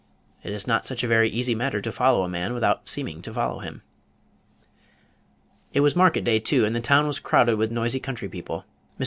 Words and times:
It 0.41 0.51
is 0.51 0.65
not 0.65 0.83
such 0.83 1.03
a 1.03 1.07
very 1.07 1.29
easy 1.29 1.53
matter 1.53 1.79
to 1.79 1.91
follow 1.91 2.23
a 2.23 2.27
man 2.27 2.55
without 2.55 2.89
seeming 2.89 3.21
to 3.21 3.31
follow 3.31 3.59
him. 3.59 3.83
It 5.73 5.81
was 5.81 5.95
market 5.95 6.23
day 6.23 6.39
too, 6.39 6.65
and 6.65 6.75
the 6.75 6.81
town 6.81 7.05
was 7.05 7.19
crowded 7.19 7.57
with 7.59 7.71
noisy 7.71 7.99
country 7.99 8.27
people. 8.27 8.65
Mr. 8.99 8.99